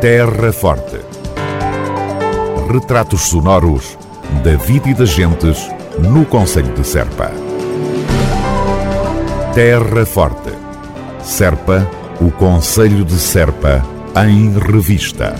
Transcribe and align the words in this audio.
Terra 0.00 0.52
Forte. 0.52 1.00
Retratos 2.72 3.22
sonoros 3.22 3.98
da 4.44 4.56
vida 4.56 4.90
e 4.90 4.94
das 4.94 5.08
gentes 5.08 5.68
no 5.98 6.24
Conselho 6.24 6.72
de 6.72 6.86
Serpa. 6.86 7.32
Terra 9.52 10.06
Forte. 10.06 10.52
Serpa, 11.20 11.84
o 12.20 12.30
Conselho 12.30 13.04
de 13.04 13.18
Serpa, 13.18 13.84
em 14.24 14.56
revista. 14.56 15.34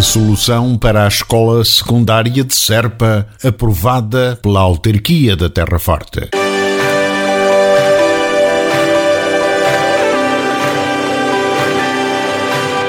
Solução 0.00 0.78
para 0.78 1.04
a 1.04 1.08
Escola 1.08 1.64
Secundária 1.64 2.44
de 2.44 2.54
Serpa, 2.54 3.26
aprovada 3.42 4.38
pela 4.40 4.60
Autarquia 4.60 5.34
da 5.34 5.50
Terra 5.50 5.80
Forte. 5.80 6.30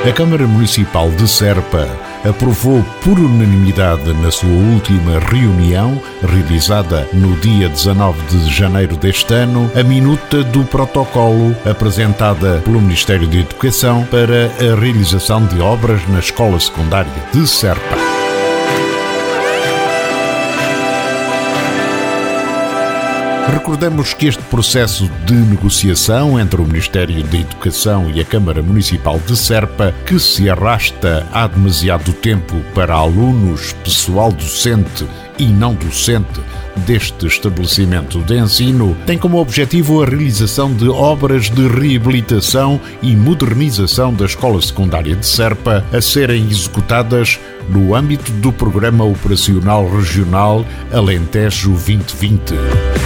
A 0.04 0.12
Câmara 0.12 0.48
Municipal 0.48 1.12
de 1.12 1.28
Serpa 1.28 1.88
aprovou 2.28 2.84
por 3.04 3.20
unanimidade 3.20 4.12
na 4.16 4.32
sua 4.32 4.50
última 4.50 5.20
reunião, 5.20 6.02
realizada 6.24 7.08
no 7.14 7.36
dia 7.36 7.70
19 7.70 8.20
de 8.26 8.52
janeiro 8.52 8.98
deste 8.98 9.32
ano, 9.32 9.72
a 9.76 9.84
minuta 9.84 10.44
do 10.44 10.64
protocolo 10.66 11.56
apresentada 11.70 12.62
pelo 12.66 12.82
Ministério 12.82 13.28
da 13.28 13.38
Educação 13.38 14.04
para 14.06 14.48
a 14.48 14.76
realização 14.76 15.46
de 15.46 15.62
obras 15.62 16.02
na 16.08 16.18
Escola 16.18 16.60
Secundária 16.60 17.14
de 17.32 17.48
Serpa. 17.48 18.21
Recordamos 23.52 24.14
que 24.14 24.28
este 24.28 24.42
processo 24.44 25.12
de 25.26 25.34
negociação 25.34 26.40
entre 26.40 26.62
o 26.62 26.66
Ministério 26.66 27.22
da 27.22 27.38
Educação 27.38 28.10
e 28.10 28.22
a 28.22 28.24
Câmara 28.24 28.64
Municipal 28.64 29.20
de 29.20 29.36
Serpa, 29.36 29.94
que 30.06 30.18
se 30.18 30.50
arrasta 30.50 31.28
há 31.34 31.48
demasiado 31.48 32.14
tempo 32.14 32.56
para 32.74 32.94
alunos, 32.94 33.74
pessoal 33.84 34.32
docente 34.32 35.06
e 35.38 35.48
não 35.48 35.74
docente 35.74 36.40
deste 36.88 37.28
estabelecimento 37.28 38.20
de 38.22 38.38
ensino, 38.40 38.96
tem 39.06 39.18
como 39.18 39.38
objetivo 39.38 40.02
a 40.02 40.06
realização 40.06 40.74
de 40.74 40.88
obras 40.88 41.50
de 41.50 41.68
reabilitação 41.68 42.80
e 43.02 43.18
modernização 43.18 44.14
da 44.14 44.24
Escola 44.24 44.62
Secundária 44.62 45.16
de 45.16 45.28
Serpa 45.28 45.84
a 45.92 46.00
serem 46.00 46.48
executadas 46.50 47.38
no 47.68 47.94
âmbito 47.94 48.32
do 48.32 48.54
Programa 48.54 49.04
Operacional 49.04 49.90
Regional 49.90 50.66
Alentejo 50.90 51.72
2020. 51.72 53.01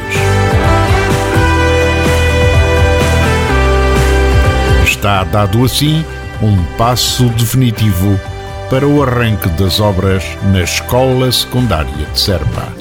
Está 4.85 5.23
dado 5.25 5.65
assim 5.65 6.05
um 6.43 6.62
passo 6.77 7.29
definitivo 7.31 8.21
para 8.70 8.86
o 8.86 9.03
arranque 9.03 9.48
das 9.50 9.81
obras 9.81 10.25
na 10.53 10.62
Escola 10.62 11.31
Secundária 11.32 12.06
de 12.06 12.20
Serpa. 12.20 12.72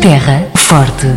Terra 0.00 0.46
Forte. 0.54 1.08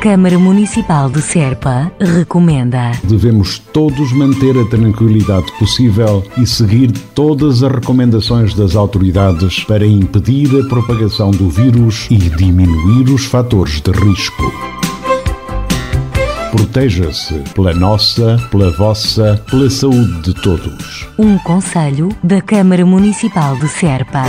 Câmara 0.00 0.38
Municipal 0.38 1.10
de 1.10 1.20
Serpa 1.20 1.92
recomenda. 2.00 2.92
Devemos 3.04 3.58
todos 3.58 4.10
manter 4.12 4.56
a 4.56 4.64
tranquilidade 4.64 5.52
possível 5.58 6.24
e 6.38 6.46
seguir 6.46 6.92
todas 7.14 7.62
as 7.62 7.70
recomendações 7.70 8.54
das 8.54 8.74
autoridades 8.74 9.64
para 9.64 9.86
impedir 9.86 10.48
a 10.58 10.66
propagação 10.66 11.30
do 11.30 11.50
vírus 11.50 12.06
e 12.10 12.16
diminuir 12.16 13.10
os 13.12 13.26
fatores 13.26 13.82
de 13.82 13.90
risco. 13.90 14.77
Proteja-se 16.50 17.34
pela 17.54 17.74
nossa, 17.74 18.38
pela 18.50 18.70
vossa, 18.70 19.42
pela 19.50 19.68
saúde 19.68 20.22
de 20.22 20.34
todos. 20.34 21.06
Um 21.18 21.38
conselho 21.38 22.08
da 22.22 22.40
Câmara 22.40 22.86
Municipal 22.86 23.56
de 23.56 23.68
Serpa. 23.68 24.22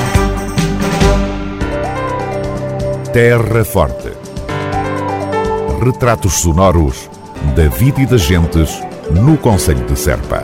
Terra 3.14 3.64
Forte. 3.64 4.12
Retratos 5.84 6.34
sonoros 6.34 7.10
da 7.56 7.70
vida 7.70 8.02
e 8.02 8.06
das 8.06 8.22
gentes 8.22 8.82
no 9.12 9.38
Conselho 9.38 9.86
de 9.86 9.98
Serpa. 9.98 10.44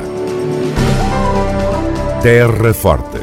Terra 2.21 2.73
Forte. 2.73 3.19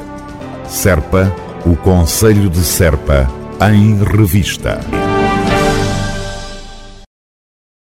Serpa, 0.69 1.35
o 1.65 1.75
Conselho 1.75 2.51
de 2.51 2.61
Serpa, 2.61 3.29
em 3.61 4.03
revista. 4.05 4.81